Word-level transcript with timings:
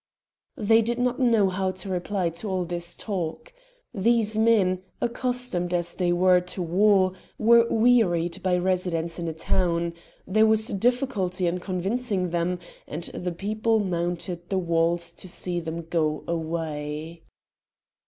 They 0.57 0.81
did 0.81 0.97
not 0.97 1.19
know 1.19 1.47
how 1.47 1.69
to 1.69 1.87
reply 1.89 2.29
to 2.31 2.49
all 2.49 2.65
this 2.65 2.95
talk. 2.95 3.53
These 3.93 4.35
men, 4.35 4.81
accustomed 4.99 5.75
as 5.75 5.93
they 5.93 6.11
were 6.11 6.41
to 6.41 6.61
war, 6.63 7.13
were 7.37 7.67
wearied 7.69 8.41
by 8.41 8.57
residence 8.57 9.19
in 9.19 9.27
a 9.27 9.33
town; 9.33 9.93
there 10.25 10.47
was 10.47 10.69
difficulty 10.69 11.45
in 11.45 11.59
convincing 11.59 12.31
them, 12.31 12.57
and 12.87 13.03
the 13.13 13.31
people 13.31 13.77
mounted 13.79 14.49
the 14.49 14.57
walls 14.57 15.13
to 15.13 15.29
see 15.29 15.59
them 15.59 15.83
go 15.85 16.23
away. 16.27 17.21